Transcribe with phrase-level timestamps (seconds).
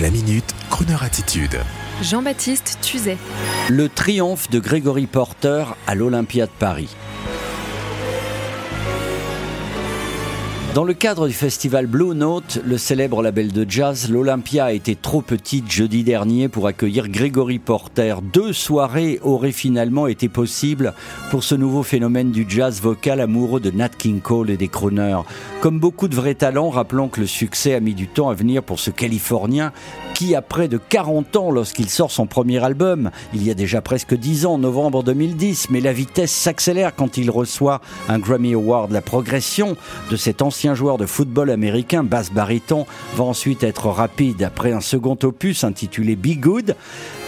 [0.00, 1.58] La minute, Kroneur attitude.
[2.02, 3.16] Jean-Baptiste Tuzet.
[3.68, 6.94] Le triomphe de Gregory Porter à l'Olympia de Paris.
[10.74, 14.94] Dans le cadre du festival Blue Note, le célèbre label de jazz, l'Olympia a été
[14.94, 18.16] trop petite jeudi dernier pour accueillir Gregory Porter.
[18.22, 20.92] Deux soirées auraient finalement été possibles
[21.30, 25.22] pour ce nouveau phénomène du jazz vocal amoureux de Nat King Cole et des crooners.
[25.62, 28.62] Comme beaucoup de vrais talents, rappelons que le succès a mis du temps à venir
[28.62, 29.72] pour ce Californien
[30.14, 33.80] qui a près de 40 ans lorsqu'il sort son premier album, il y a déjà
[33.80, 38.90] presque 10 ans, novembre 2010, mais la vitesse s'accélère quand il reçoit un Grammy Award.
[38.90, 39.76] La progression
[40.10, 44.42] de cet ancien joueur de football américain, basse baryton, va ensuite être rapide.
[44.42, 46.74] Après un second opus intitulé Be Good,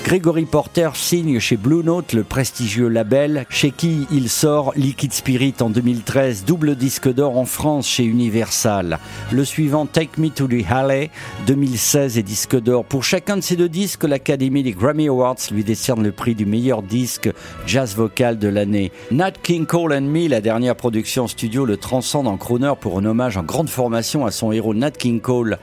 [0.05, 5.55] Gregory Porter signe chez Blue Note, le prestigieux label, chez qui il sort Liquid Spirit
[5.61, 8.99] en 2013, double disque d'or en France chez Universal.
[9.31, 11.11] Le suivant Take Me to the Halley,
[11.47, 12.85] 2016 et disque d'or.
[12.85, 16.47] Pour chacun de ces deux disques, l'Académie des Grammy Awards lui décerne le prix du
[16.47, 17.31] meilleur disque
[17.67, 18.91] jazz vocal de l'année.
[19.13, 23.05] Nat King Cole and Me, la dernière production studio, le transcende en crooner pour un
[23.05, 25.59] hommage en grande formation à son héros Nat King Cole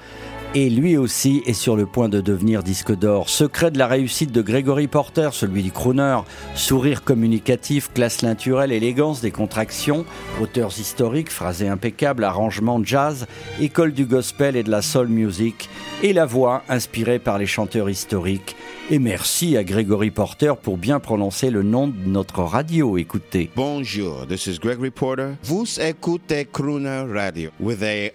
[0.59, 3.29] et lui aussi est sur le point de devenir disque d'or.
[3.29, 6.17] Secret de la réussite de Gregory Porter, celui du crooner,
[6.55, 10.03] sourire communicatif, classe naturelle, élégance des contractions,
[10.41, 13.27] auteurs historiques, phrasés impeccables, arrangements jazz,
[13.61, 15.69] école du gospel et de la soul music,
[16.01, 18.55] et la voix inspirée par les chanteurs historiques.
[18.89, 22.97] Et merci à Gregory Porter pour bien prononcer le nom de notre radio.
[22.97, 23.51] Écoutez.
[23.53, 25.31] Bonjour, this is Gregory Porter.
[25.43, 28.09] Vous écoutez Crooner Radio with a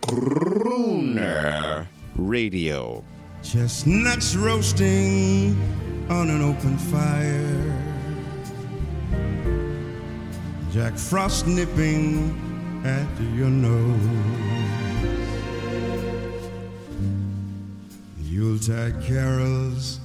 [0.00, 1.84] Crooner
[2.18, 3.04] Radio.
[3.42, 5.54] Chestnuts roasting
[6.08, 7.74] on an open fire.
[10.72, 12.32] Jack Frost nipping
[12.82, 13.06] at
[13.36, 15.21] your nose.
[18.62, 19.98] Yuletide carols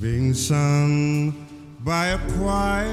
[0.00, 1.30] being sung
[1.80, 2.86] by a choir.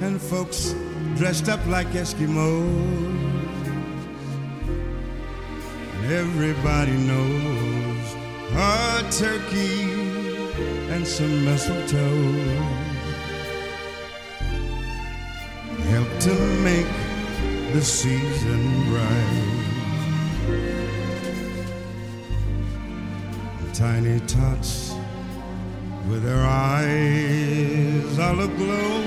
[0.00, 0.74] And folks
[1.16, 2.64] dressed up like Eskimos.
[5.94, 8.14] And everybody knows
[8.54, 9.82] a turkey
[10.92, 12.32] and some mistletoe
[15.90, 16.86] help to make
[17.74, 19.59] the season bright.
[23.80, 24.94] Tiny tots
[26.06, 29.00] with their eyes all aglow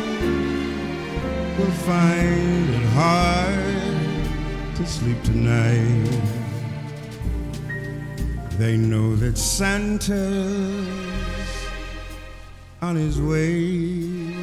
[1.59, 6.22] will find it hard to sleep tonight.
[8.57, 10.17] They know that Santa's
[12.81, 14.33] on his way.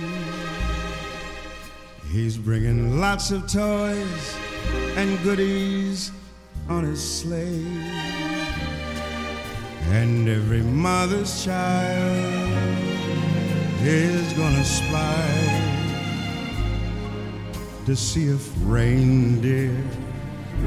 [2.13, 4.37] He's bringing lots of toys
[4.95, 6.13] and goodies
[6.69, 8.30] on his sleigh.
[9.93, 12.51] And every mother's child
[13.83, 15.71] is gonna spy
[17.87, 19.77] to see if reindeer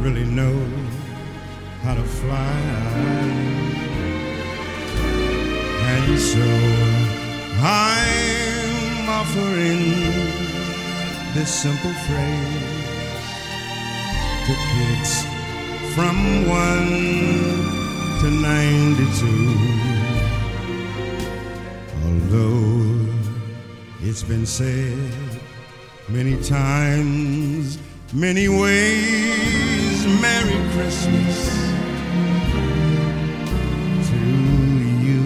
[0.02, 0.58] really know
[1.84, 2.60] how to fly.
[5.94, 6.46] And so
[7.62, 9.84] I'm offering
[11.34, 12.84] this simple phrase
[14.46, 15.26] to kids
[15.96, 17.63] from one
[18.24, 19.26] to 92.
[22.06, 23.06] Although
[24.00, 24.98] it's been said
[26.08, 27.78] many times,
[28.14, 31.50] many ways, Merry Christmas
[34.08, 34.16] to
[35.04, 35.24] you.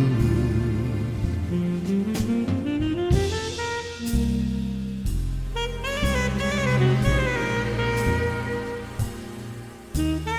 [9.96, 10.37] And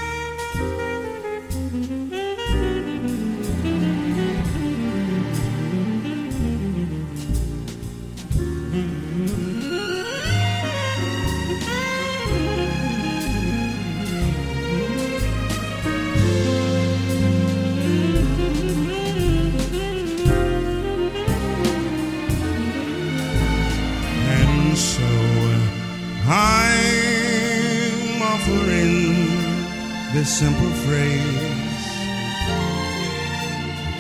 [30.18, 31.86] this simple phrase.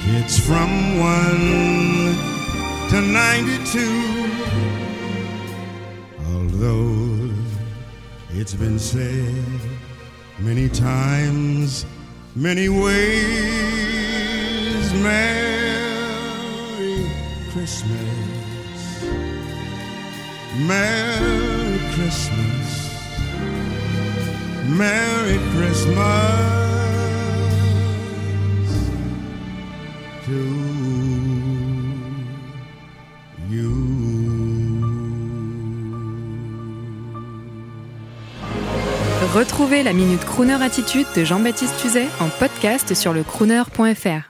[0.04, 2.16] Kids from 1
[2.90, 3.78] to 92.
[6.34, 7.30] Although
[8.30, 9.60] it's been said
[10.40, 11.86] many times,
[12.34, 13.72] many ways,
[14.94, 15.78] Merry
[17.52, 19.04] Christmas.
[20.66, 22.77] Merry Christmas.
[24.68, 26.58] Merry Christmas
[30.26, 30.32] to
[33.48, 33.72] you.
[39.34, 44.27] Retrouvez la Minute Crooner Attitude de Jean-Baptiste Tuzet en podcast sur le crooner.fr.